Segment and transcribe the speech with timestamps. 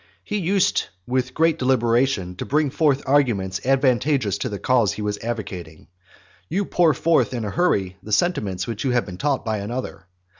[0.23, 5.19] He used with great deliberation to bring forth arguments advantageous to the cause he was
[5.19, 5.89] advocating;
[6.49, 10.07] you pour forth in a hurry the sentiments which you have been taught by another.